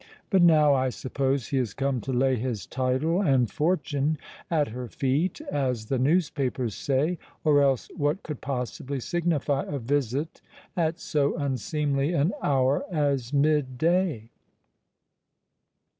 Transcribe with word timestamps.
But 0.31 0.41
now 0.41 0.73
I 0.73 0.89
suppose 0.89 1.49
he 1.49 1.57
has 1.57 1.75
come 1.75 2.01
to 2.01 2.11
lay 2.11 2.35
his 2.35 2.65
title 2.65 3.21
and 3.21 3.47
fortune 3.51 4.17
at 4.49 4.69
her 4.69 4.87
feet, 4.87 5.39
as 5.51 5.85
the 5.89 5.99
newspapers 5.99 6.73
say: 6.73 7.19
or 7.43 7.61
else 7.61 7.87
what 7.95 8.23
could 8.23 8.41
possibly 8.41 8.99
signify 8.99 9.61
a 9.67 9.77
visit 9.77 10.41
at 10.75 10.99
so 10.99 11.37
unseemly 11.37 12.13
an 12.13 12.33
hour 12.41 12.83
as 12.91 13.31
mid 13.31 13.77
day?" 13.77 14.31